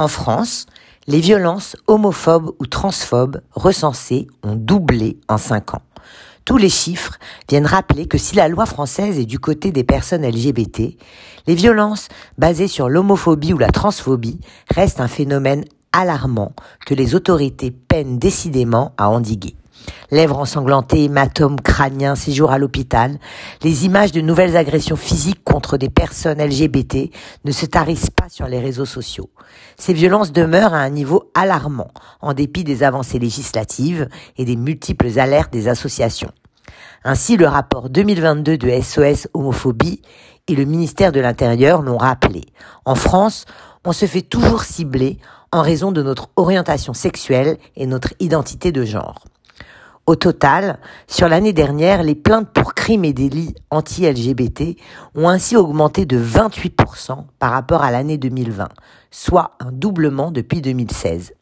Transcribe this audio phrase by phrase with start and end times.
[0.00, 0.66] En France,
[1.08, 5.82] les violences homophobes ou transphobes recensées ont doublé en cinq ans.
[6.44, 7.18] Tous les chiffres
[7.48, 10.96] viennent rappeler que si la loi française est du côté des personnes LGBT,
[11.48, 12.06] les violences
[12.38, 14.38] basées sur l'homophobie ou la transphobie
[14.70, 16.52] restent un phénomène alarmant
[16.86, 19.56] que les autorités peinent décidément à endiguer.
[20.10, 23.18] Lèvres ensanglantées, hématomes crâniens, séjour à l'hôpital,
[23.62, 27.10] les images de nouvelles agressions physiques contre des personnes LGBT
[27.44, 29.30] ne se tarissent pas sur les réseaux sociaux.
[29.76, 34.08] Ces violences demeurent à un niveau alarmant, en dépit des avancées législatives
[34.38, 36.32] et des multiples alertes des associations.
[37.04, 40.02] Ainsi, le rapport 2022 de SOS Homophobie
[40.48, 42.42] et le ministère de l'Intérieur l'ont rappelé.
[42.84, 43.44] En France,
[43.84, 45.18] on se fait toujours cibler
[45.52, 49.24] en raison de notre orientation sexuelle et notre identité de genre.
[50.08, 54.74] Au total, sur l'année dernière, les plaintes pour crimes et délits anti-LGBT
[55.14, 58.68] ont ainsi augmenté de 28% par rapport à l'année 2020,
[59.10, 61.34] soit un doublement depuis 2016.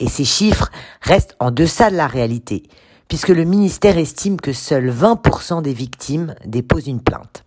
[0.00, 0.68] Et ces chiffres
[1.00, 2.64] restent en deçà de la réalité,
[3.06, 7.44] puisque le ministère estime que seuls 20% des victimes déposent une plainte.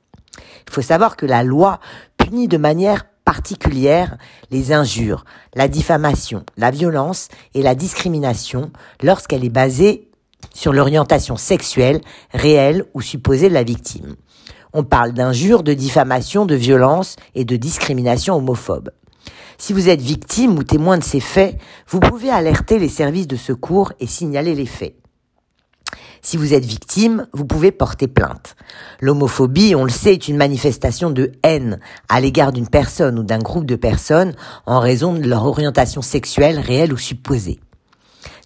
[0.69, 1.81] Il faut savoir que la loi
[2.15, 4.17] punit de manière particulière
[4.51, 8.71] les injures, la diffamation, la violence et la discrimination
[9.03, 10.07] lorsqu'elle est basée
[10.53, 14.15] sur l'orientation sexuelle réelle ou supposée de la victime.
[14.73, 18.89] On parle d'injures, de diffamation, de violence et de discrimination homophobe.
[19.57, 23.37] Si vous êtes victime ou témoin de ces faits, vous pouvez alerter les services de
[23.37, 24.95] secours et signaler les faits.
[26.21, 28.55] Si vous êtes victime, vous pouvez porter plainte.
[28.99, 33.37] L'homophobie, on le sait, est une manifestation de haine à l'égard d'une personne ou d'un
[33.39, 34.33] groupe de personnes
[34.65, 37.59] en raison de leur orientation sexuelle réelle ou supposée.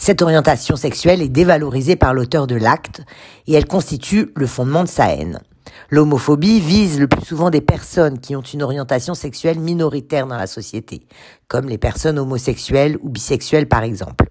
[0.01, 3.01] Cette orientation sexuelle est dévalorisée par l'auteur de l'acte
[3.47, 5.41] et elle constitue le fondement de sa haine.
[5.89, 10.47] L'homophobie vise le plus souvent des personnes qui ont une orientation sexuelle minoritaire dans la
[10.47, 11.05] société,
[11.49, 14.27] comme les personnes homosexuelles ou bisexuelles par exemple.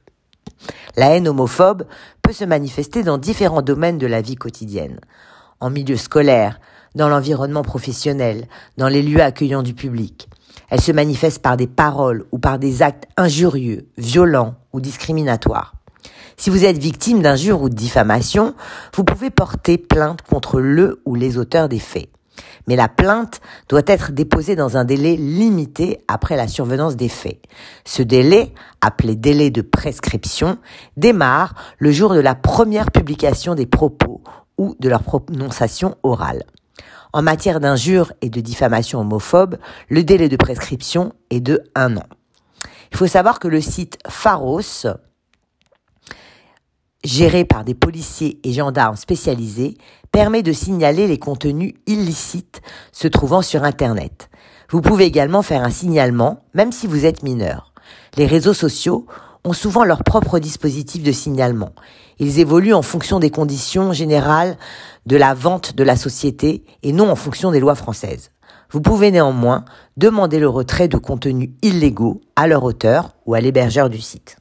[0.96, 1.84] La haine homophobe
[2.22, 4.98] peut se manifester dans différents domaines de la vie quotidienne.
[5.60, 6.60] En milieu scolaire,
[6.94, 10.27] dans l'environnement professionnel, dans les lieux accueillants du public.
[10.70, 15.74] Elle se manifeste par des paroles ou par des actes injurieux, violents ou discriminatoires.
[16.36, 18.54] Si vous êtes victime d'injures ou de diffamation,
[18.94, 22.10] vous pouvez porter plainte contre le ou les auteurs des faits
[22.68, 27.40] mais la plainte doit être déposée dans un délai limité après la survenance des faits.
[27.84, 30.58] Ce délai, appelé délai de prescription,
[30.96, 34.22] démarre le jour de la première publication des propos
[34.58, 36.44] ou de leur prononciation orale.
[37.12, 39.56] En matière d'injures et de diffamation homophobe,
[39.88, 42.06] le délai de prescription est de un an.
[42.92, 44.86] Il faut savoir que le site Pharos,
[47.04, 49.76] géré par des policiers et gendarmes spécialisés,
[50.12, 52.60] permet de signaler les contenus illicites
[52.92, 54.30] se trouvant sur Internet.
[54.70, 57.72] Vous pouvez également faire un signalement, même si vous êtes mineur.
[58.16, 59.06] Les réseaux sociaux
[59.44, 61.72] ont souvent leur propre dispositif de signalement.
[62.18, 64.56] Ils évoluent en fonction des conditions générales
[65.08, 68.30] de la vente de la société et non en fonction des lois françaises.
[68.70, 69.64] Vous pouvez néanmoins
[69.96, 74.37] demander le retrait de contenus illégaux à leur auteur ou à l'hébergeur du site.